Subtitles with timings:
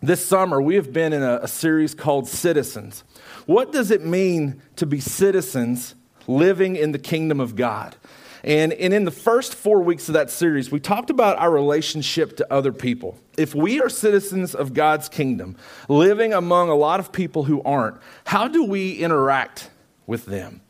[0.00, 3.02] this summer, we have been in a, a, series called Citizens.
[3.46, 5.94] What does it mean to be citizens
[6.26, 7.96] living in the kingdom of God?
[8.44, 12.36] And, and in the first four weeks of that series, we talked about our relationship
[12.36, 13.18] to other people.
[13.36, 15.56] If we are citizens of God's kingdom,
[15.88, 19.70] living among a lot of people who aren't, how do we interact
[20.06, 20.60] with them?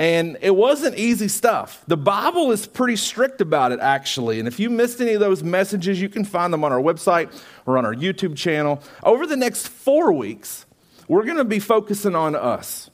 [0.00, 1.84] And it wasn't easy stuff.
[1.86, 4.38] The Bible is pretty strict about it, actually.
[4.38, 7.30] And if you missed any of those messages, you can find them on our website
[7.66, 8.82] or on our YouTube channel.
[9.02, 10.64] Over the next four weeks,
[11.06, 12.88] we're going to be focusing on us.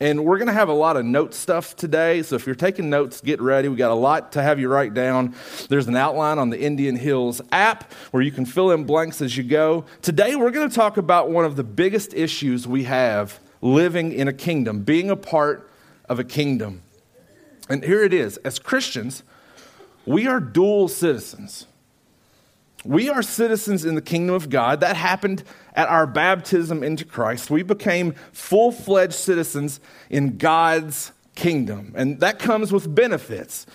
[0.00, 2.24] And we're going to have a lot of note stuff today.
[2.24, 3.68] So if you're taking notes, get ready.
[3.68, 5.36] We got a lot to have you write down.
[5.68, 9.36] There's an outline on the Indian Hills app where you can fill in blanks as
[9.36, 9.84] you go.
[10.02, 14.26] Today, we're going to talk about one of the biggest issues we have living in
[14.26, 15.67] a kingdom, being a part
[16.08, 16.82] of a kingdom.
[17.68, 19.22] And here it is as Christians,
[20.06, 21.66] we are dual citizens.
[22.84, 24.80] We are citizens in the kingdom of God.
[24.80, 25.42] That happened
[25.74, 27.50] at our baptism into Christ.
[27.50, 31.92] We became full fledged citizens in God's kingdom.
[31.96, 33.66] And that comes with benefits.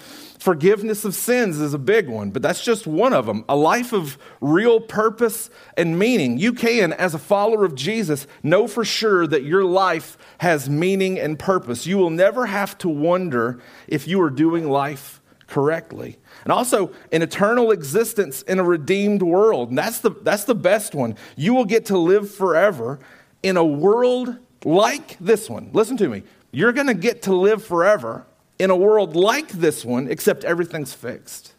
[0.44, 3.46] Forgiveness of sins is a big one, but that's just one of them.
[3.48, 6.38] A life of real purpose and meaning.
[6.38, 11.18] You can, as a follower of Jesus, know for sure that your life has meaning
[11.18, 11.88] and purpose.
[11.88, 16.18] You will never have to wonder if you are doing life correctly.
[16.44, 19.70] And also an eternal existence in a redeemed world.
[19.70, 21.16] And that's the, that's the best one.
[21.38, 23.00] You will get to live forever
[23.44, 25.70] in a world like this one.
[25.72, 26.24] Listen to me.
[26.52, 28.26] You're going to get to live forever
[28.60, 31.54] in a world like this one, except everything's fixed.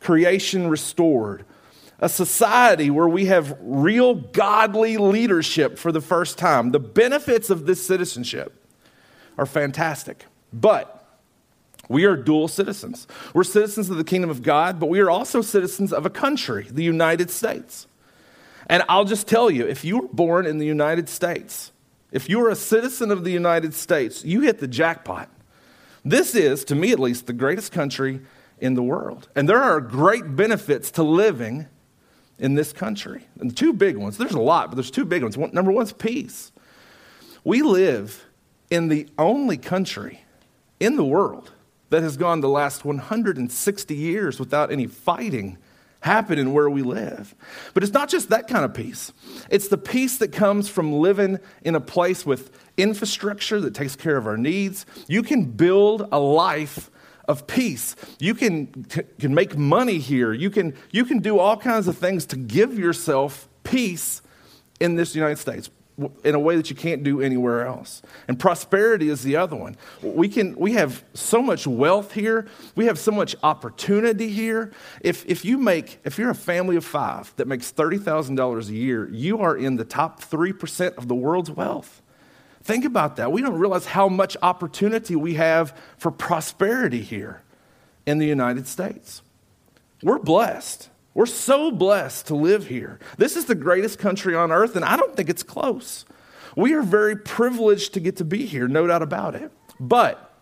[0.00, 1.44] Creation restored.
[2.00, 6.70] A society where we have real godly leadership for the first time.
[6.70, 8.54] The benefits of this citizenship
[9.36, 10.24] are fantastic.
[10.52, 10.94] But
[11.88, 13.06] we are dual citizens.
[13.34, 16.66] We're citizens of the kingdom of God, but we are also citizens of a country,
[16.70, 17.86] the United States.
[18.66, 21.72] And I'll just tell you if you were born in the United States,
[22.12, 25.28] if you are a citizen of the United States, you hit the jackpot.
[26.04, 28.20] This is, to me at least, the greatest country
[28.60, 29.28] in the world.
[29.34, 31.66] And there are great benefits to living
[32.38, 33.26] in this country.
[33.40, 34.16] And two big ones.
[34.16, 35.36] There's a lot, but there's two big ones.
[35.36, 36.52] One, number one is peace.
[37.44, 38.26] We live
[38.70, 40.24] in the only country
[40.78, 41.52] in the world
[41.90, 45.58] that has gone the last 160 years without any fighting
[46.00, 47.34] happening where we live.
[47.74, 49.12] But it's not just that kind of peace.
[49.50, 54.16] It's the peace that comes from living in a place with infrastructure that takes care
[54.16, 54.86] of our needs.
[55.08, 56.90] You can build a life
[57.26, 57.94] of peace.
[58.18, 58.86] You can,
[59.18, 60.32] can make money here.
[60.32, 64.22] You can, you can do all kinds of things to give yourself peace
[64.80, 65.68] in this United States
[66.24, 68.02] in a way that you can't do anywhere else.
[68.28, 69.76] And prosperity is the other one.
[70.02, 74.72] We, can, we have so much wealth here, we have so much opportunity here.
[75.00, 79.08] If, if, you make, if you're a family of five that makes $30,000 a year,
[79.10, 82.02] you are in the top 3% of the world's wealth.
[82.62, 83.32] Think about that.
[83.32, 87.42] We don't realize how much opportunity we have for prosperity here
[88.06, 89.22] in the United States.
[90.02, 90.90] We're blessed.
[91.18, 93.00] We're so blessed to live here.
[93.16, 96.04] This is the greatest country on earth, and I don't think it's close.
[96.54, 99.50] We are very privileged to get to be here, no doubt about it.
[99.80, 100.32] But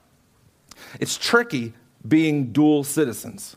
[1.01, 1.73] it's tricky
[2.07, 3.57] being dual citizens.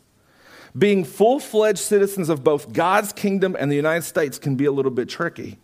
[0.77, 4.71] Being full fledged citizens of both God's kingdom and the United States can be a
[4.71, 5.59] little bit tricky.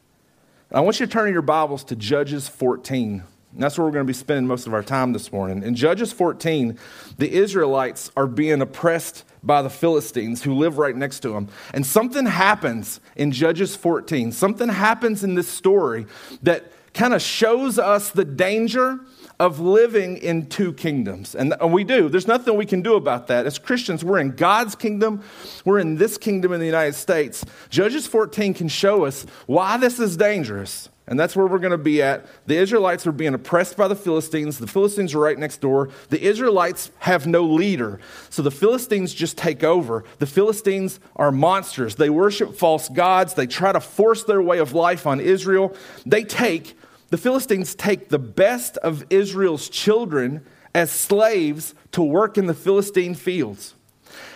[0.73, 3.23] I want you to turn your Bibles to Judges 14.
[3.55, 5.63] And that's where we're going to be spending most of our time this morning.
[5.63, 6.77] In Judges 14,
[7.17, 11.47] the Israelites are being oppressed by the Philistines who live right next to them.
[11.73, 14.33] And something happens in Judges 14.
[14.33, 16.05] Something happens in this story
[16.43, 18.99] that kind of shows us the danger
[19.39, 21.33] of living in two kingdoms.
[21.33, 22.09] And, we do.
[22.09, 23.45] There's nothing we can do about that.
[23.45, 25.23] As Christians, we're in God's kingdom,
[25.63, 27.45] we're in this kingdom in the United States.
[27.69, 31.77] Judges 14 can show us why this is dangerous and that's where we're going to
[31.77, 32.25] be at.
[32.47, 34.57] The Israelites are being oppressed by the Philistines.
[34.57, 35.89] The Philistines are right next door.
[36.09, 37.99] The Israelites have no leader.
[38.31, 40.03] So the Philistines just take over.
[40.17, 41.95] The Philistines are monsters.
[41.95, 43.35] They worship false gods.
[43.35, 45.75] They try to force their way of life on Israel.
[46.07, 46.75] They take,
[47.09, 50.43] the Philistines take the best of Israel's children
[50.73, 53.74] as slaves to work in the Philistine fields.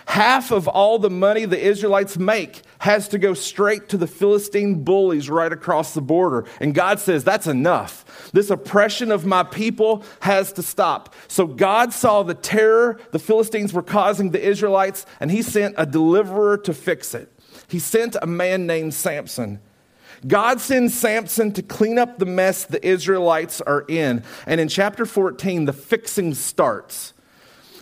[0.06, 4.82] Half of all the money the Israelites make has to go straight to the Philistine
[4.82, 6.46] bullies right across the border.
[6.60, 8.30] And God says, That's enough.
[8.32, 11.14] This oppression of my people has to stop.
[11.28, 15.86] So God saw the terror the Philistines were causing the Israelites, and He sent a
[15.86, 17.32] deliverer to fix it.
[17.68, 19.60] He sent a man named Samson.
[20.26, 24.22] God sends Samson to clean up the mess the Israelites are in.
[24.46, 27.14] And in chapter 14, the fixing starts.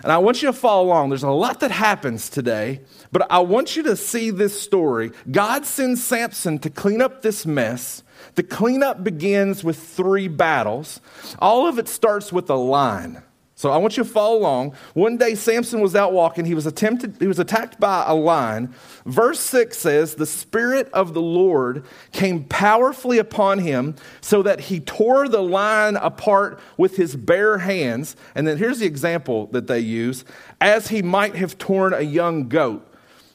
[0.03, 1.09] And I want you to follow along.
[1.09, 5.11] There's a lot that happens today, but I want you to see this story.
[5.31, 8.03] God sends Samson to clean up this mess.
[8.35, 11.01] The cleanup begins with three battles.
[11.41, 13.23] All of it starts with a line.
[13.59, 14.75] So I want you to follow along.
[14.95, 16.45] One day Samson was out walking.
[16.45, 18.73] He was attempted he was attacked by a lion.
[19.05, 21.83] Verse 6 says, "The spirit of the Lord
[22.13, 28.15] came powerfully upon him so that he tore the lion apart with his bare hands."
[28.37, 30.25] And then here's the example that they use,
[30.61, 32.87] as he might have torn a young goat,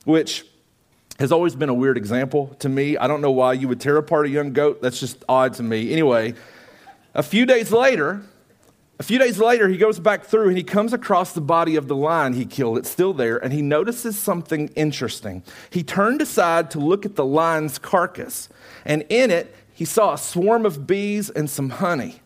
[0.05, 0.45] which
[1.19, 2.95] has always been a weird example to me.
[2.95, 4.81] I don't know why you would tear apart a young goat.
[4.81, 5.91] That's just odd to me.
[5.91, 6.33] Anyway,
[7.13, 8.21] a few days later,
[8.99, 11.87] a few days later, he goes back through and he comes across the body of
[11.87, 12.77] the lion he killed.
[12.77, 15.43] It's still there, and he notices something interesting.
[15.71, 18.49] He turned aside to look at the lion's carcass,
[18.85, 22.21] and in it, he saw a swarm of bees and some honey.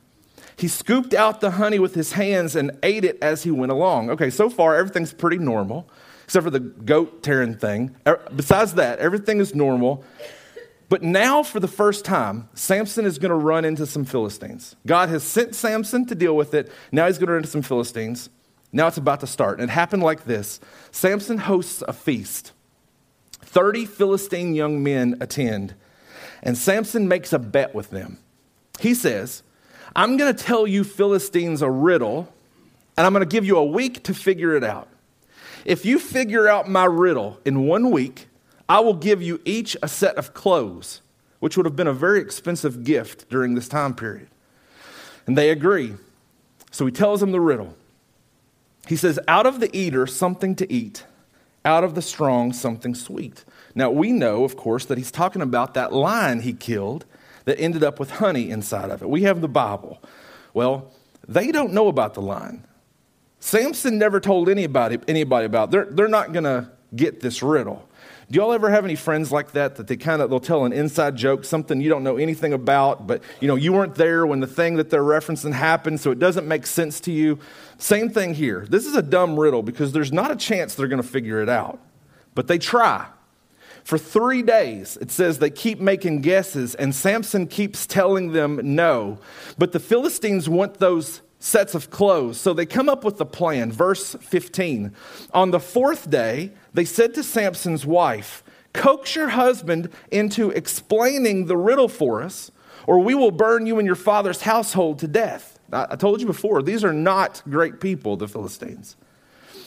[0.58, 4.10] He scooped out the honey with his hands and ate it as he went along.
[4.10, 5.88] Okay, so far, everything's pretty normal,
[6.26, 7.96] except for the goat tearing thing.
[8.06, 10.04] Er, besides that, everything is normal.
[10.90, 14.76] But now, for the first time, Samson is going to run into some Philistines.
[14.86, 16.72] God has sent Samson to deal with it.
[16.92, 18.30] Now he's going to run into some Philistines.
[18.72, 19.60] Now it's about to start.
[19.60, 20.60] And it happened like this
[20.92, 22.54] Samson hosts a feast.
[23.42, 25.74] 30 Philistine young men attend,
[26.44, 28.20] and Samson makes a bet with them.
[28.80, 29.42] He says,
[29.96, 32.32] I'm going to tell you Philistines a riddle,
[32.98, 34.90] and I'm going to give you a week to figure it out.
[35.66, 38.28] If you figure out my riddle in one week,
[38.70, 41.02] I will give you each a set of clothes,
[41.40, 44.28] which would have been a very expensive gift during this time period.
[45.26, 45.96] And they agree.
[46.72, 47.76] So he tells them the riddle.
[48.88, 51.06] He says, Out of the eater, something to eat,
[51.66, 53.44] out of the strong, something sweet.
[53.76, 57.06] Now, we know, of course, that he's talking about that lion he killed
[57.46, 59.10] that ended up with honey inside of it.
[59.10, 60.02] We have the Bible.
[60.54, 60.92] Well,
[61.28, 62.66] they don't know about the lion.
[63.40, 65.72] Samson never told anybody, anybody about it.
[65.72, 67.88] They're, they're not going to get this riddle.
[68.30, 70.74] Do y'all ever have any friends like that that they kind of they'll tell an
[70.74, 74.42] inside joke, something you don't know anything about, but you know you weren't there when
[74.42, 77.40] the thing that they're referencing happened, so it doesn't make sense to you?
[77.78, 78.66] Same thing here.
[78.70, 81.48] This is a dumb riddle because there's not a chance they're going to figure it
[81.48, 81.80] out.
[82.36, 83.08] But they try.
[83.86, 89.20] For 3 days, it says they keep making guesses and Samson keeps telling them no.
[89.58, 92.38] But the Philistines want those sets of clothes.
[92.38, 93.72] So they come up with a plan.
[93.72, 94.94] Verse 15.
[95.34, 101.58] On the fourth day, they said to Samson's wife, Coax your husband into explaining the
[101.58, 102.52] riddle for us,
[102.86, 105.58] or we will burn you and your father's household to death.
[105.74, 108.96] I told you before, these are not great people, the Philistines.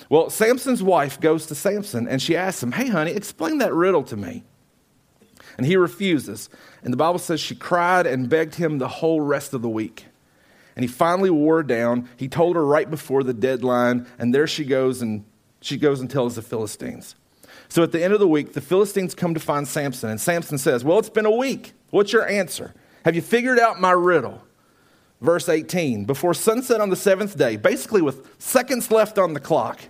[0.08, 4.04] Well, Samson's wife goes to Samson and she asks him, Hey, honey, explain that riddle
[4.04, 4.44] to me.
[5.56, 6.48] And he refuses.
[6.84, 10.06] And the Bible says she cried and begged him the whole rest of the week.
[10.76, 12.08] And he finally wore down.
[12.16, 15.24] He told her right before the deadline, and there she goes and
[15.60, 17.14] she goes and tells the Philistines.
[17.68, 20.58] So at the end of the week, the Philistines come to find Samson, and Samson
[20.58, 21.72] says, Well, it's been a week.
[21.90, 22.74] What's your answer?
[23.04, 24.42] Have you figured out my riddle?
[25.20, 29.80] Verse 18 Before sunset on the seventh day, basically with seconds left on the clock,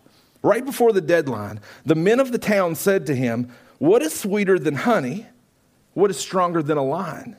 [0.43, 4.58] right before the deadline, the men of the town said to him, What is sweeter
[4.58, 5.26] than honey?
[5.94, 7.37] What is stronger than a lion?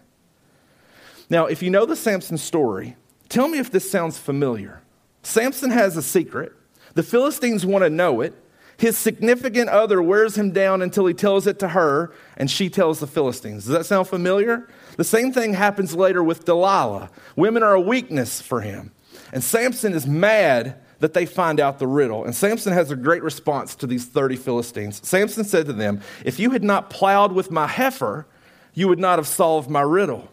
[1.29, 2.97] Now, if you know the Samson story,
[3.31, 4.81] Tell me if this sounds familiar.
[5.23, 6.51] Samson has a secret.
[6.93, 8.33] The Philistines want to know it.
[8.77, 12.99] His significant other wears him down until he tells it to her, and she tells
[12.99, 13.65] the Philistines.
[13.65, 14.67] Does that sound familiar?
[14.97, 17.11] The same thing happens later with Delilah.
[17.35, 18.91] Women are a weakness for him.
[19.31, 22.23] And Samson is mad that they find out the riddle.
[22.23, 25.05] And Samson has a great response to these 30 Philistines.
[25.07, 28.25] Samson said to them, If you had not plowed with my heifer,
[28.73, 30.29] you would not have solved my riddle.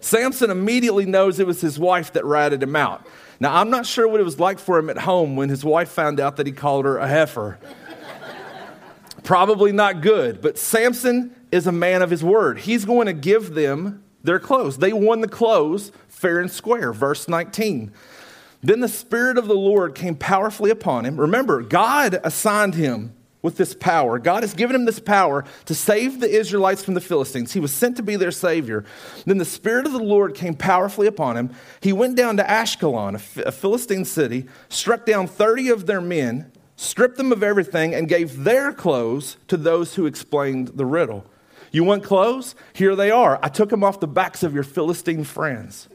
[0.00, 3.06] Samson immediately knows it was his wife that ratted him out.
[3.40, 5.88] Now, I'm not sure what it was like for him at home when his wife
[5.88, 7.58] found out that he called her a heifer.
[9.22, 12.58] Probably not good, but Samson is a man of his word.
[12.58, 14.78] He's going to give them their clothes.
[14.78, 16.92] They won the clothes fair and square.
[16.92, 17.92] Verse 19.
[18.62, 21.20] Then the Spirit of the Lord came powerfully upon him.
[21.20, 23.14] Remember, God assigned him
[23.44, 24.18] with this power.
[24.18, 27.52] God has given him this power to save the Israelites from the Philistines.
[27.52, 28.86] He was sent to be their savior.
[29.26, 31.50] Then the Spirit of the Lord came powerfully upon him.
[31.82, 37.18] He went down to Ashkelon, a Philistine city, struck down 30 of their men, stripped
[37.18, 41.26] them of everything, and gave their clothes to those who explained the riddle.
[41.70, 42.54] You want clothes?
[42.72, 43.38] Here they are.
[43.42, 45.86] I took them off the backs of your Philistine friends.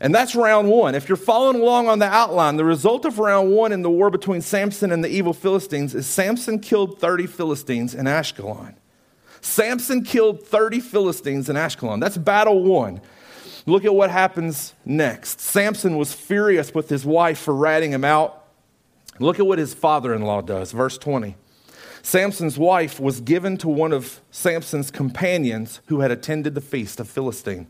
[0.00, 0.94] And that's round one.
[0.94, 4.08] If you're following along on the outline, the result of round one in the war
[4.08, 8.74] between Samson and the evil Philistines is Samson killed 30 Philistines in Ashkelon.
[9.42, 12.00] Samson killed 30 Philistines in Ashkelon.
[12.00, 13.02] That's battle one.
[13.66, 15.40] Look at what happens next.
[15.40, 18.46] Samson was furious with his wife for ratting him out.
[19.18, 20.72] Look at what his father in law does.
[20.72, 21.36] Verse 20.
[22.02, 27.08] Samson's wife was given to one of Samson's companions who had attended the feast of
[27.08, 27.66] Philistine.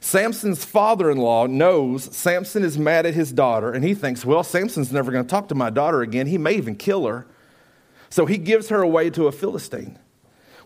[0.00, 4.42] Samson's father in law knows Samson is mad at his daughter, and he thinks, well,
[4.42, 6.26] Samson's never going to talk to my daughter again.
[6.26, 7.26] He may even kill her.
[8.08, 9.98] So he gives her away to a Philistine,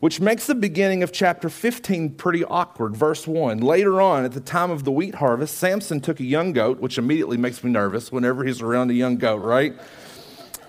[0.01, 2.97] which makes the beginning of chapter 15 pretty awkward.
[2.97, 6.53] Verse 1 Later on, at the time of the wheat harvest, Samson took a young
[6.53, 9.75] goat, which immediately makes me nervous whenever he's around a young goat, right?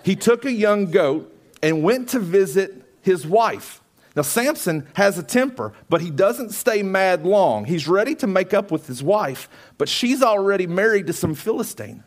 [0.03, 1.31] He took a young goat
[1.63, 3.81] and went to visit his wife.
[4.15, 7.65] Now, Samson has a temper, but he doesn't stay mad long.
[7.65, 12.03] He's ready to make up with his wife, but she's already married to some Philistine.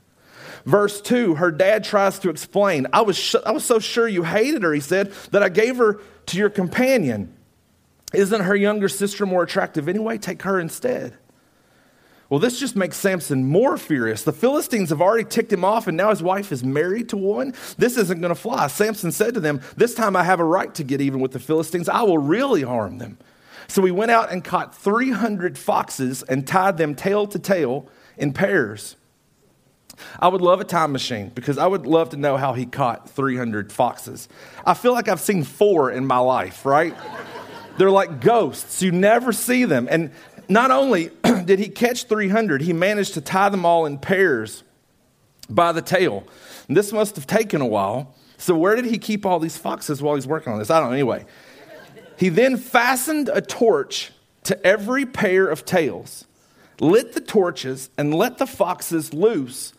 [0.65, 2.87] Verse 2, her dad tries to explain.
[2.93, 5.77] I was, sh- I was so sure you hated her, he said, that I gave
[5.77, 7.35] her to your companion.
[8.15, 10.17] Isn't her younger sister more attractive anyway?
[10.17, 11.17] Take her instead.
[12.29, 14.23] Well, this just makes Samson more furious.
[14.23, 17.55] The Philistines have already ticked him off, and now his wife is married to one.
[17.79, 18.67] This isn't going to fly.
[18.67, 21.41] Samson said to them, This time I have a right to get even with the
[21.41, 21.89] Philistines.
[21.89, 23.17] I will really harm them.
[23.67, 28.33] So he went out and caught 300 foxes and tied them tail to tail in
[28.35, 28.97] pairs.
[30.21, 33.11] I would love a time machine because I would love to know how he caught
[33.11, 34.29] 300 foxes.
[34.65, 36.95] I feel like I've seen four in my life, right?
[37.79, 38.83] They're like ghosts.
[38.83, 39.89] You never see them.
[39.91, 40.11] And
[40.49, 41.11] not only
[41.45, 44.63] did he catch 300, he managed to tie them all in pairs
[45.49, 46.25] by the tail.
[46.67, 48.15] And this must have taken a while.
[48.37, 50.71] So, where did he keep all these foxes while he's working on this?
[50.71, 50.95] I don't know.
[50.95, 51.27] Anyway,
[52.17, 54.13] he then fastened a torch
[54.45, 56.25] to every pair of tails,
[56.81, 59.73] lit the torches, and let the foxes loose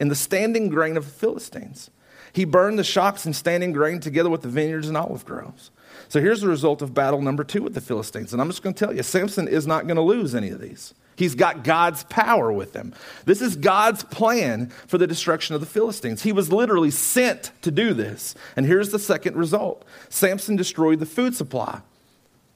[0.00, 1.90] in the standing grain of the Philistines.
[2.32, 5.70] He burned the shocks and standing grain together with the vineyards and olive groves.
[6.08, 8.32] So here's the result of battle number two with the Philistines.
[8.32, 10.60] And I'm just going to tell you Samson is not going to lose any of
[10.60, 10.94] these.
[11.16, 12.94] He's got God's power with him.
[13.24, 16.22] This is God's plan for the destruction of the Philistines.
[16.22, 18.34] He was literally sent to do this.
[18.54, 21.80] And here's the second result Samson destroyed the food supply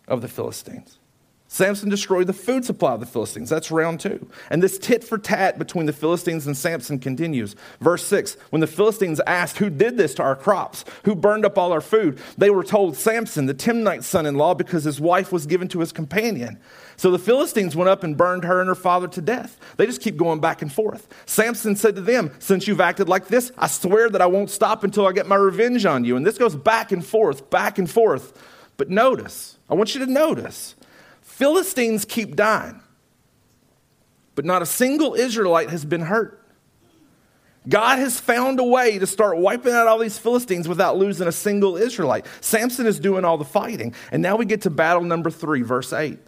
[0.06, 0.99] of the Philistines.
[1.52, 3.50] Samson destroyed the food supply of the Philistines.
[3.50, 4.30] That's round two.
[4.50, 7.56] And this tit for tat between the Philistines and Samson continues.
[7.80, 10.84] Verse six When the Philistines asked, Who did this to our crops?
[11.06, 12.20] Who burned up all our food?
[12.38, 15.80] They were told, Samson, the Timnite's son in law, because his wife was given to
[15.80, 16.56] his companion.
[16.96, 19.58] So the Philistines went up and burned her and her father to death.
[19.76, 21.08] They just keep going back and forth.
[21.26, 24.84] Samson said to them, Since you've acted like this, I swear that I won't stop
[24.84, 26.16] until I get my revenge on you.
[26.16, 28.40] And this goes back and forth, back and forth.
[28.76, 30.76] But notice, I want you to notice
[31.40, 32.82] Philistines keep dying,
[34.34, 36.46] but not a single Israelite has been hurt.
[37.66, 41.32] God has found a way to start wiping out all these Philistines without losing a
[41.32, 42.26] single Israelite.
[42.42, 43.94] Samson is doing all the fighting.
[44.12, 46.18] And now we get to battle number three, verse 8.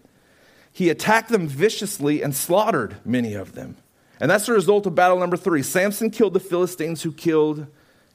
[0.72, 3.76] He attacked them viciously and slaughtered many of them.
[4.18, 5.62] And that's the result of battle number three.
[5.62, 7.66] Samson killed the Philistines who killed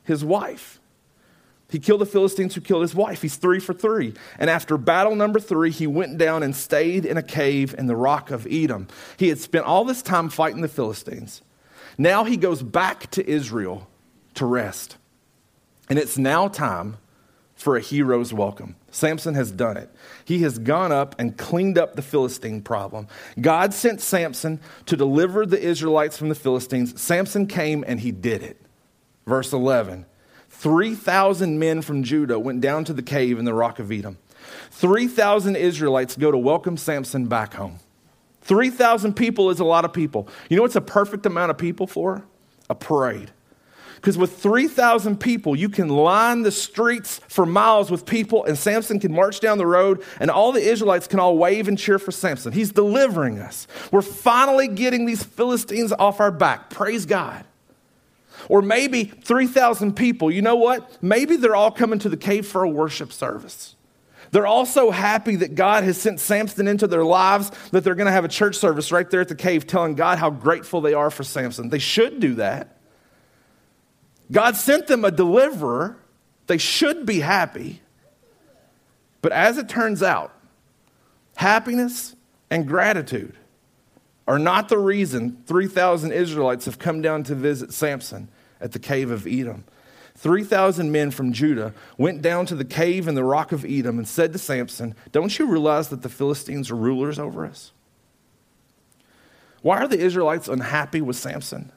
[0.03, 0.76] his wife.
[1.69, 3.21] He killed the Philistines who killed his wife.
[3.21, 4.13] He's three for three.
[4.39, 7.95] And after battle number three, he went down and stayed in a cave in the
[7.95, 8.89] rock of Etam.
[9.17, 11.41] He had spent all this time fighting the Philistines.
[11.97, 13.87] Now he goes back to Israel
[14.35, 14.97] to rest.
[15.89, 16.97] And it's now time
[17.55, 18.75] for a hero's welcome.
[18.91, 19.89] Samson has done it.
[20.23, 23.07] He has gone up and cleaned up the Philistine problem.
[23.41, 27.01] God sent Samson to deliver the Israelites from the Philistines.
[27.01, 28.61] Samson came and he did it.
[29.25, 30.05] Verse 11.
[30.59, 34.15] 3,000 men from Judah went down to the cave in the rock of Etam.
[34.71, 37.79] 3,000 Israelites go to welcome Samson back home.
[38.41, 40.27] 3,000 people is a lot of people.
[40.49, 42.25] You know what's a perfect amount of people for?
[42.69, 43.31] A parade.
[43.97, 48.99] Because with 3,000 people, you can line the streets for miles with people, and Samson
[48.99, 52.11] can march down the road, and all the Israelites can all wave and cheer for
[52.11, 52.51] Samson.
[52.51, 53.67] He's delivering us.
[53.91, 56.69] We're finally getting these Philistines off our back.
[56.69, 57.43] Praise God.
[58.49, 60.31] Or maybe 3,000 people.
[60.31, 61.01] You know what?
[61.01, 63.75] Maybe they're all coming to the cave for a worship service.
[64.31, 68.07] They're all so happy that God has sent Samson into their lives that they're going
[68.07, 70.93] to have a church service right there at the cave telling God how grateful they
[70.93, 71.69] are for Samson.
[71.69, 72.77] They should do that.
[74.31, 75.97] God sent them a deliverer.
[76.47, 77.81] They should be happy.
[79.21, 80.33] But as it turns out,
[81.35, 82.15] happiness
[82.49, 83.37] and gratitude
[84.27, 88.27] are not the reason 3,000 Israelites have come down to visit Samson
[88.59, 89.63] at the cave of Etam.
[90.15, 94.07] 3,000 men from Judah went down to the cave in the rock of Etam and
[94.07, 97.71] said to Samson, Don't you realize that the Philistines are rulers over us?
[99.61, 101.71] Why are the Israelites unhappy with Samson?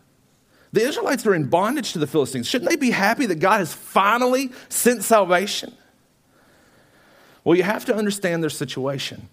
[0.73, 2.47] The Israelites are in bondage to the Philistines.
[2.47, 5.75] Shouldn't they be happy that God has finally sent salvation?
[7.45, 9.28] Well, you have to understand their situation.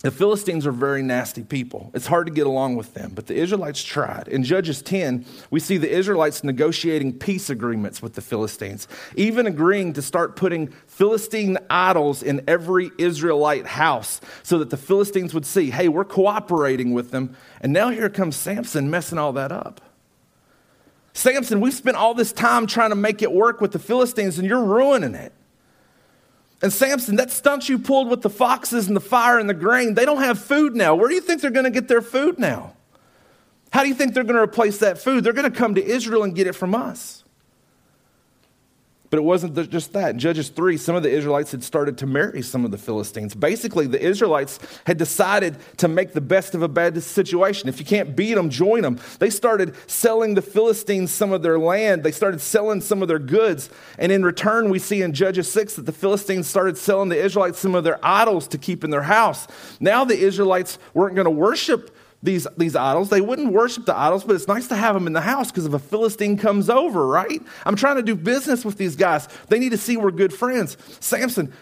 [0.00, 1.90] The Philistines are very nasty people.
[1.92, 4.28] It's hard to get along with them, but the Israelites tried.
[4.28, 8.86] In Judges 10, we see the Israelites negotiating peace agreements with the Philistines,
[9.16, 15.34] even agreeing to start putting Philistine idols in every Israelite house so that the Philistines
[15.34, 17.36] would see, hey, we're cooperating with them.
[17.60, 19.80] And now here comes Samson messing all that up.
[21.12, 24.46] Samson, we've spent all this time trying to make it work with the Philistines, and
[24.46, 25.32] you're ruining it.
[26.60, 29.94] And Samson, that stunt you pulled with the foxes and the fire and the grain,
[29.94, 30.94] they don't have food now.
[30.94, 32.74] Where do you think they're going to get their food now?
[33.70, 35.22] How do you think they're going to replace that food?
[35.22, 37.22] They're going to come to Israel and get it from us.
[39.10, 40.10] But it wasn't just that.
[40.10, 43.34] In Judges 3, some of the Israelites had started to marry some of the Philistines.
[43.34, 47.70] Basically, the Israelites had decided to make the best of a bad situation.
[47.70, 48.98] If you can't beat them, join them.
[49.18, 53.18] They started selling the Philistines some of their land, they started selling some of their
[53.18, 53.70] goods.
[53.98, 57.58] And in return, we see in Judges 6 that the Philistines started selling the Israelites
[57.58, 59.46] some of their idols to keep in their house.
[59.80, 63.10] Now the Israelites weren't going to worship these, these idols.
[63.10, 65.66] They wouldn't worship the idols, but it's nice to have them in the house because
[65.66, 67.40] if a Philistine comes over, right?
[67.64, 69.28] I'm trying to do business with these guys.
[69.48, 70.76] They need to see we're good friends.
[71.00, 71.52] Samson,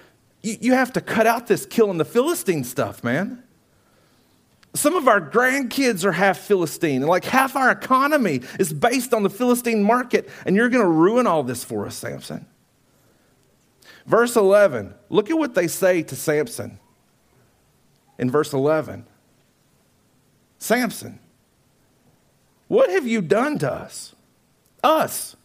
[0.42, 3.42] you, you have to cut out this killing the Philistine stuff, man.
[4.74, 9.22] Some of our grandkids are half Philistine, and like half our economy is based on
[9.22, 12.46] the Philistine market, and you're going to ruin all this for us, Samson.
[14.06, 16.78] Verse 11, look at what they say to Samson
[18.18, 19.06] in verse 11.
[20.58, 21.18] Samson,
[22.68, 24.14] what have you done to us?
[24.82, 25.36] Us.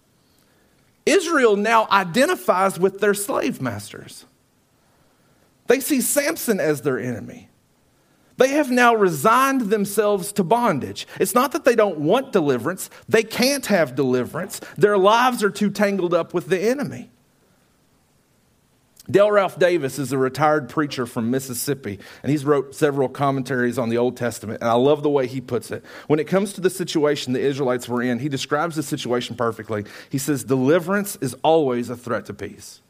[1.06, 4.26] Israel now identifies with their slave masters.
[5.68, 7.50] They see Samson as their enemy.
[8.38, 11.08] They have now resigned themselves to bondage.
[11.20, 14.60] It's not that they don't want deliverance, they can't have deliverance.
[14.78, 17.12] Their lives are too tangled up with the enemy.
[19.10, 23.90] Dale Ralph Davis is a retired preacher from Mississippi, and he's wrote several commentaries on
[23.90, 25.84] the Old Testament, and I love the way he puts it.
[26.06, 29.86] When it comes to the situation the Israelites were in, he describes the situation perfectly.
[30.10, 32.82] He says, Deliverance is always a threat to peace.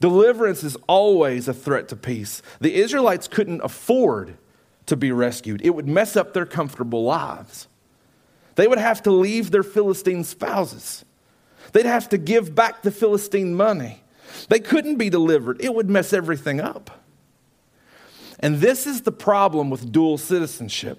[0.00, 2.42] Deliverance is always a threat to peace.
[2.60, 4.36] The Israelites couldn't afford
[4.86, 7.68] to be rescued, it would mess up their comfortable lives.
[8.56, 11.04] They would have to leave their Philistine spouses,
[11.72, 14.00] they'd have to give back the Philistine money.
[14.48, 17.02] They couldn't be delivered, it would mess everything up.
[18.40, 20.98] And this is the problem with dual citizenship.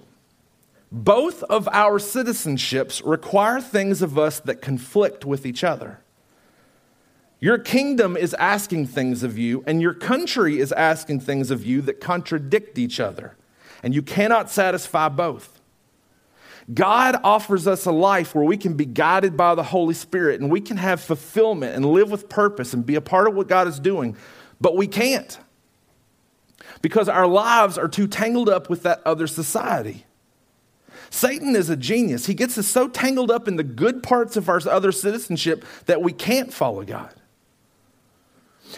[0.90, 6.00] Both of our citizenships require things of us that conflict with each other.
[7.38, 11.82] Your kingdom is asking things of you, and your country is asking things of you
[11.82, 13.36] that contradict each other.
[13.82, 15.55] And you cannot satisfy both.
[16.72, 20.50] God offers us a life where we can be guided by the Holy Spirit and
[20.50, 23.68] we can have fulfillment and live with purpose and be a part of what God
[23.68, 24.16] is doing,
[24.60, 25.38] but we can't
[26.82, 30.04] because our lives are too tangled up with that other society.
[31.10, 32.26] Satan is a genius.
[32.26, 36.02] He gets us so tangled up in the good parts of our other citizenship that
[36.02, 37.14] we can't follow God.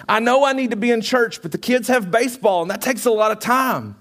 [0.09, 2.83] I know I need to be in church, but the kids have baseball and that
[2.83, 3.97] takes a lot of time.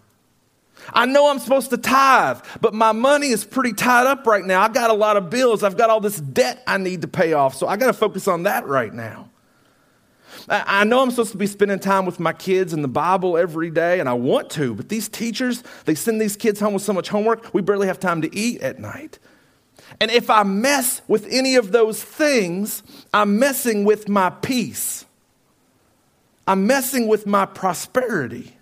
[0.93, 4.61] I know I'm supposed to tithe, but my money is pretty tied up right now.
[4.61, 5.63] I've got a lot of bills.
[5.63, 7.55] I've got all this debt I need to pay off.
[7.55, 9.29] So I got to focus on that right now.
[10.49, 13.69] I know I'm supposed to be spending time with my kids and the Bible every
[13.69, 16.93] day, and I want to, but these teachers, they send these kids home with so
[16.93, 19.19] much homework, we barely have time to eat at night.
[19.99, 25.05] And if I mess with any of those things, I'm messing with my peace.
[26.47, 28.56] I'm messing with my prosperity.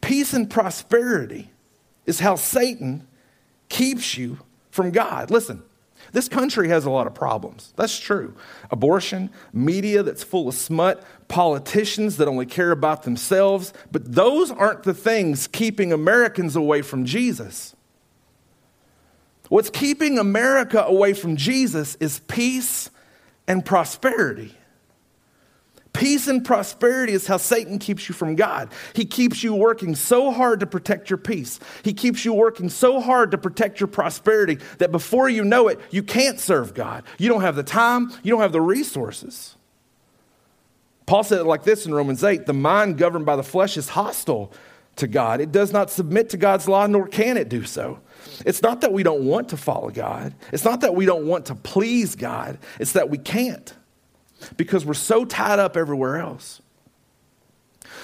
[0.00, 1.50] Peace and prosperity
[2.06, 3.06] is how Satan
[3.68, 4.38] keeps you
[4.70, 5.30] from God.
[5.30, 5.62] Listen,
[6.12, 7.72] this country has a lot of problems.
[7.76, 8.34] That's true.
[8.70, 14.84] Abortion, media that's full of smut, politicians that only care about themselves, but those aren't
[14.84, 17.74] the things keeping Americans away from Jesus.
[19.48, 22.90] What's keeping America away from Jesus is peace
[23.46, 24.57] and prosperity.
[25.98, 28.70] Peace and prosperity is how Satan keeps you from God.
[28.94, 31.58] He keeps you working so hard to protect your peace.
[31.82, 35.80] He keeps you working so hard to protect your prosperity that before you know it,
[35.90, 37.02] you can't serve God.
[37.18, 39.56] You don't have the time, you don't have the resources.
[41.06, 43.88] Paul said it like this in Romans 8 the mind governed by the flesh is
[43.88, 44.52] hostile
[44.96, 45.40] to God.
[45.40, 47.98] It does not submit to God's law, nor can it do so.
[48.46, 51.46] It's not that we don't want to follow God, it's not that we don't want
[51.46, 53.74] to please God, it's that we can't
[54.56, 56.60] because we're so tied up everywhere else.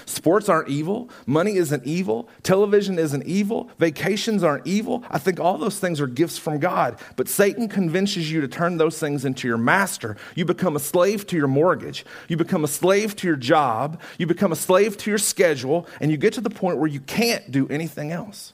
[0.07, 1.09] Sports aren't evil.
[1.27, 2.29] Money isn't evil.
[2.42, 3.70] Television isn't evil.
[3.79, 5.05] Vacations aren't evil.
[5.11, 6.99] I think all those things are gifts from God.
[7.16, 10.16] But Satan convinces you to turn those things into your master.
[10.35, 12.05] You become a slave to your mortgage.
[12.29, 14.01] You become a slave to your job.
[14.18, 15.87] You become a slave to your schedule.
[16.01, 18.53] And you get to the point where you can't do anything else.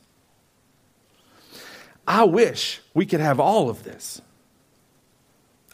[2.07, 4.21] I wish we could have all of this.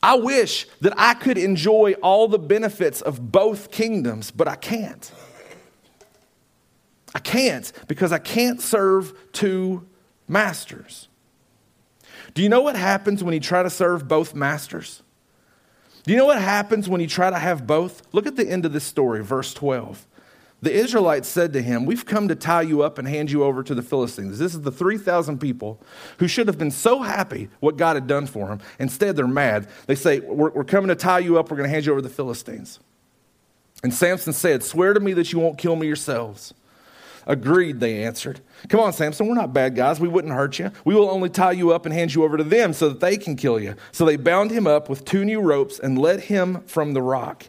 [0.07, 5.11] I wish that I could enjoy all the benefits of both kingdoms, but I can't.
[7.13, 9.85] I can't because I can't serve two
[10.29, 11.09] masters.
[12.35, 15.03] Do you know what happens when you try to serve both masters?
[16.05, 18.03] Do you know what happens when you try to have both?
[18.13, 20.07] Look at the end of this story, verse 12.
[20.63, 23.63] The Israelites said to him, We've come to tie you up and hand you over
[23.63, 24.39] to the Philistines.
[24.39, 25.81] This is the 3,000 people
[26.19, 28.61] who should have been so happy what God had done for them.
[28.79, 29.69] Instead, they're mad.
[29.87, 31.51] They say, We're, we're coming to tie you up.
[31.51, 32.81] We're going to hand you over to the Philistines.
[33.83, 36.55] And Samson said, Swear to me that you won't kill me yourselves.
[37.27, 38.41] Agreed, they answered.
[38.69, 39.99] Come on, Samson, we're not bad guys.
[39.99, 40.71] We wouldn't hurt you.
[40.85, 43.17] We will only tie you up and hand you over to them so that they
[43.17, 43.75] can kill you.
[43.91, 47.49] So they bound him up with two new ropes and led him from the rock.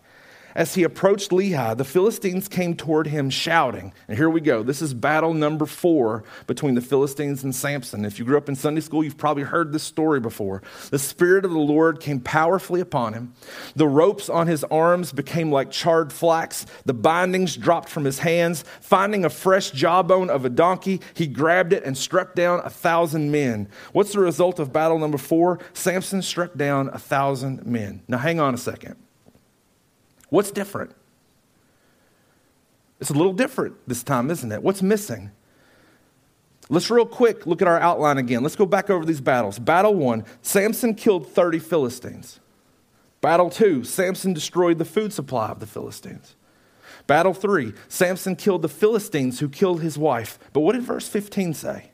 [0.58, 3.94] As he approached Lehi, the Philistines came toward him shouting.
[4.08, 4.64] And here we go.
[4.64, 8.04] This is battle number four between the Philistines and Samson.
[8.04, 10.64] If you grew up in Sunday school, you've probably heard this story before.
[10.90, 13.34] The Spirit of the Lord came powerfully upon him.
[13.76, 16.66] The ropes on his arms became like charred flax.
[16.86, 18.66] The bindings dropped from his hands.
[18.82, 23.30] Finding a fresh jawbone of a donkey, he grabbed it and struck down a thousand
[23.30, 23.70] men.
[23.92, 25.60] What's the result of battle number four?
[25.74, 28.02] Samson struck down a thousand men.
[28.08, 28.96] Now, hang on a second.
[30.30, 30.94] What's different?
[33.00, 34.64] It's a little different this time, isn't it?
[34.64, 35.32] What's missing?
[36.70, 38.44] Let's real quick look at our outline again.
[38.44, 39.60] Let's go back over these battles.
[39.60, 42.40] Battle one Samson killed 30 Philistines.
[43.22, 46.36] Battle two Samson destroyed the food supply of the Philistines.
[47.06, 50.38] Battle three Samson killed the Philistines who killed his wife.
[50.52, 51.92] But what did verse 15 say?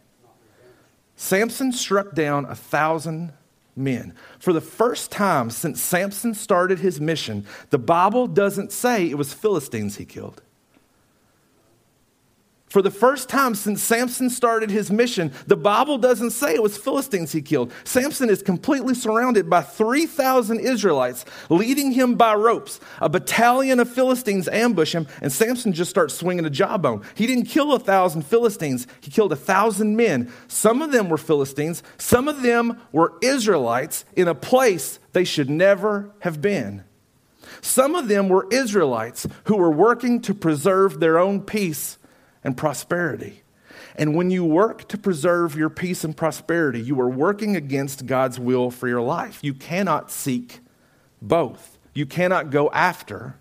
[1.15, 3.33] Samson struck down a thousand
[3.75, 4.13] men.
[4.39, 9.33] For the first time since Samson started his mission, the Bible doesn't say it was
[9.33, 10.41] Philistines he killed.
[12.73, 16.75] For the first time since Samson started his mission, the Bible doesn't say it was
[16.75, 17.71] Philistines he killed.
[17.83, 22.79] Samson is completely surrounded by 3,000 Israelites leading him by ropes.
[22.99, 27.03] A battalion of Philistines ambush him, and Samson just starts swinging a jawbone.
[27.13, 30.33] He didn't kill a thousand Philistines, he killed a thousand men.
[30.47, 35.51] Some of them were Philistines, some of them were Israelites in a place they should
[35.51, 36.83] never have been.
[37.62, 41.99] Some of them were Israelites who were working to preserve their own peace
[42.43, 43.43] and prosperity.
[43.95, 48.39] And when you work to preserve your peace and prosperity, you are working against God's
[48.39, 49.39] will for your life.
[49.41, 50.60] You cannot seek
[51.21, 51.77] both.
[51.93, 53.36] You cannot go after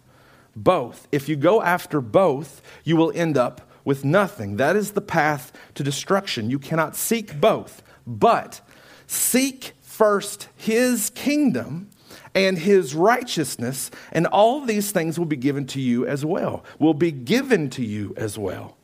[0.54, 1.08] both.
[1.10, 4.56] If you go after both, you will end up with nothing.
[4.56, 6.50] That is the path to destruction.
[6.50, 7.82] You cannot seek both.
[8.06, 8.60] But
[9.06, 11.88] seek first his kingdom
[12.34, 16.64] and his righteousness, and all these things will be given to you as well.
[16.78, 18.76] Will be given to you as well.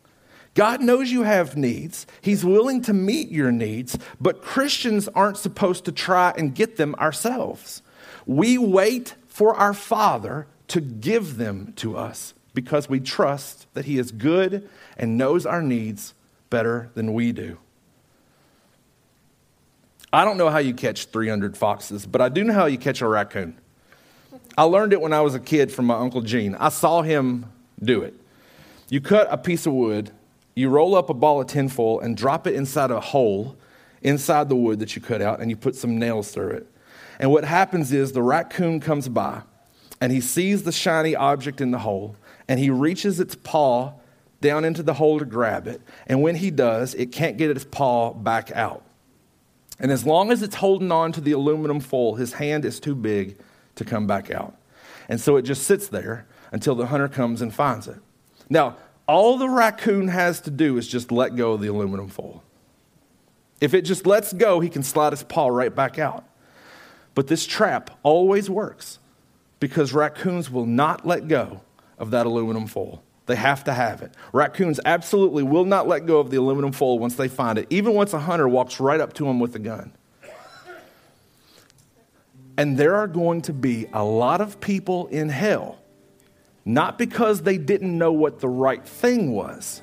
[0.59, 2.05] God knows you have needs.
[2.21, 6.97] He's willing to meet your needs, but Christians aren't supposed to try and get them
[6.97, 7.81] ourselves.
[8.27, 13.99] We wait for our Father to give them to us because we trust that He
[13.99, 16.13] is good and knows our needs
[16.51, 17.59] better than we do.
[20.13, 23.01] I don't know how you catch 300 foxes, but I do know how you catch
[23.01, 23.57] a raccoon.
[24.57, 26.57] I learned it when I was a kid from my Uncle Gene.
[26.57, 27.47] I saw him
[27.81, 28.15] do it.
[28.91, 30.11] You cut a piece of wood
[30.59, 33.57] you roll up a ball of tinfoil and drop it inside a hole
[34.03, 36.67] inside the wood that you cut out, and you put some nails through it.
[37.19, 39.43] And what happens is the raccoon comes by
[40.01, 42.17] and he sees the shiny object in the hole
[42.47, 43.93] and he reaches its paw
[44.41, 45.81] down into the hole to grab it.
[46.07, 48.85] And when he does, it can't get its paw back out.
[49.81, 52.95] And as long as it's holding on to the aluminum foil, his hand is too
[52.95, 53.39] big
[53.75, 54.57] to come back out.
[55.09, 57.99] And so it just sits there until the hunter comes and finds it.
[58.49, 58.77] Now,
[59.09, 62.45] all the raccoon has to do is just let go of the aluminum foil.
[63.61, 66.25] If it just lets go, he can slide his paw right back out.
[67.15, 68.99] But this trap always works
[69.59, 71.63] because raccoons will not let go
[71.99, 73.03] of that aluminum foil.
[73.27, 74.13] They have to have it.
[74.33, 77.95] Raccoons absolutely will not let go of the aluminum foil once they find it, even
[77.95, 79.93] once a hunter walks right up to them with a gun.
[82.57, 85.79] And there are going to be a lot of people in hell
[86.69, 89.81] not because they didn't know what the right thing was.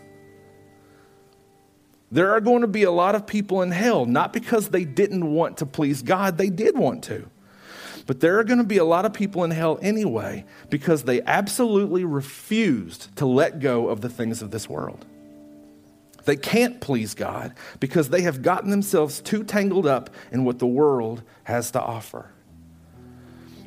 [2.12, 5.34] There are going to be a lot of people in hell, not because they didn't
[5.34, 7.28] want to please God, they did want to.
[8.06, 11.24] But there are going to be a lot of people in hell anyway because they
[11.24, 15.08] absolutely refused to let go of the things of this world.
[16.26, 20.68] They can't please God because they have gotten themselves too tangled up in what the
[20.68, 22.30] world has to offer.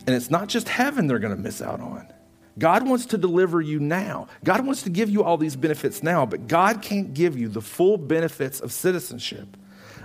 [0.07, 2.13] And it's not just heaven they're going to miss out on.
[2.59, 4.27] God wants to deliver you now.
[4.45, 7.63] God wants to give you all these benefits now, but God can't give you the
[7.63, 9.57] full benefits of citizenship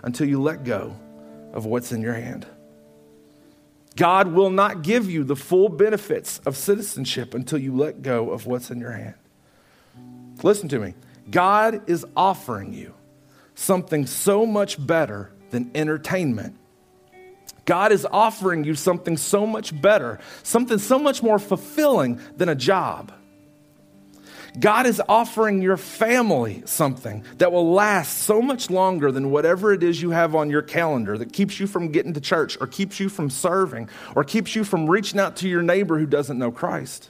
[0.03, 0.95] until you let go
[1.53, 2.45] of what's in your hand.
[3.95, 8.45] God will not give you the full benefits of citizenship until you let go of
[8.45, 9.15] what's in your hand.
[10.41, 10.95] Listen to me.
[11.29, 12.93] God is offering you
[13.55, 16.57] something so much better than entertainment.
[17.65, 22.56] God is offering you something so much better, something so much more fulfilling than a
[22.56, 23.12] job.
[24.60, 29.82] God is offering your family something that will last so much longer than whatever it
[29.82, 32.99] is you have on your calendar that keeps you from getting to church or keeps
[32.99, 36.52] you from serving or keeps you from reaching out to your neighbor who doesn't know
[36.52, 37.10] Christ.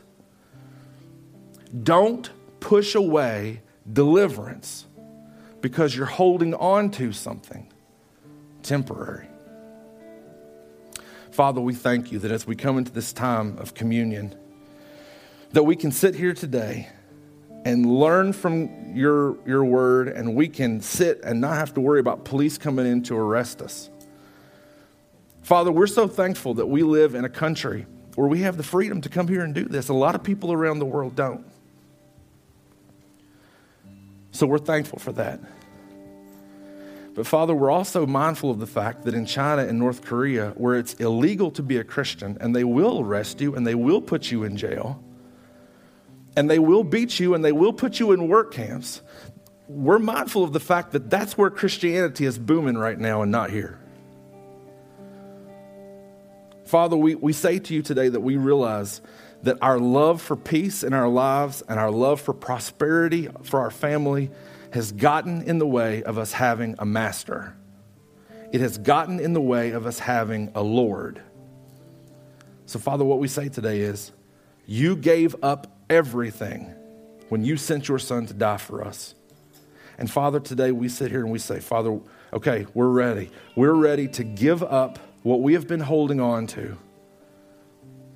[1.84, 2.30] Don't
[2.62, 3.62] push away
[3.92, 4.86] deliverance
[5.60, 7.70] because you're holding on to something
[8.62, 9.28] temporary.
[11.34, 14.36] Father, we thank you that as we come into this time of communion,
[15.52, 16.90] that we can sit here today
[17.66, 22.00] and learn from your, your word, and we can sit and not have to worry
[22.00, 23.90] about police coming in to arrest us.
[25.42, 29.02] Father, we're so thankful that we live in a country where we have the freedom
[29.02, 29.90] to come here and do this.
[29.90, 31.44] A lot of people around the world don't.
[34.30, 35.40] So we're thankful for that.
[37.16, 40.76] But Father, we're also mindful of the fact that in China and North Korea, where
[40.76, 44.32] it's illegal to be a Christian, and they will arrest you and they will put
[44.32, 45.04] you in jail,
[46.36, 49.02] and they will beat you and they will put you in work camps,
[49.68, 53.50] we're mindful of the fact that that's where Christianity is booming right now and not
[53.52, 53.80] here.
[56.66, 59.02] Father, we, we say to you today that we realize
[59.44, 63.72] that our love for peace in our lives and our love for prosperity for our
[63.72, 64.32] family
[64.74, 67.56] has gotten in the way of us having a master.
[68.52, 71.22] It has gotten in the way of us having a Lord.
[72.66, 74.12] So, Father, what we say today is
[74.66, 76.74] you gave up everything
[77.30, 79.14] when you sent your son to die for us.
[80.00, 82.00] And Father, today we sit here and we say, Father,
[82.34, 83.30] okay, we're ready.
[83.56, 86.78] We're ready to give up what we have been holding on to,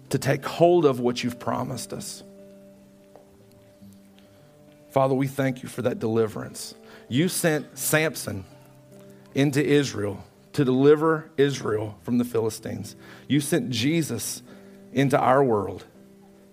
[0.10, 2.24] to take hold of what you've promised us.
[4.98, 6.74] Father, we thank you for that deliverance.
[7.08, 8.46] You sent Samson
[9.36, 12.96] into Israel to deliver Israel from the Philistines.
[13.28, 14.42] You sent Jesus
[14.92, 15.86] into our world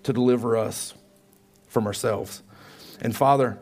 [0.02, 0.92] to deliver us
[1.68, 2.42] from ourselves.
[3.00, 3.59] And Father,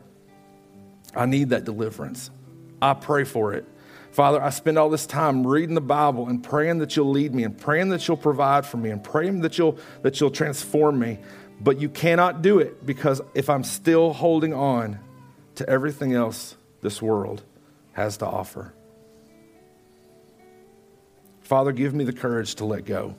[1.15, 2.29] I need that deliverance.
[2.81, 3.65] I pray for it.
[4.11, 7.45] Father, I spend all this time reading the Bible and praying that you'll lead me
[7.45, 11.19] and praying that you'll provide for me and praying that you'll, that you'll transform me.
[11.63, 14.99] But you cannot do it because if I'm still holding on
[15.55, 17.43] to everything else this world
[17.93, 18.73] has to offer.
[21.41, 23.15] Father, give me the courage to let go.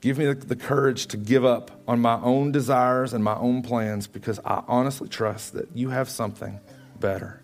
[0.00, 4.06] Give me the, courage to give up on my own desires and my own plans
[4.06, 6.58] because I honestly trust that you have something
[6.98, 7.42] better.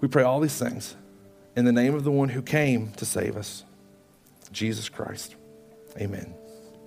[0.00, 0.94] We pray all these things
[1.56, 3.64] in the name of the one who came to save us,
[4.52, 5.34] Jesus Christ.
[5.98, 6.39] Amen.